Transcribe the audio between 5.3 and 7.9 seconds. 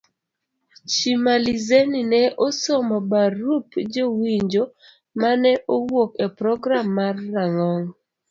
ne owuok e program mar rang'ong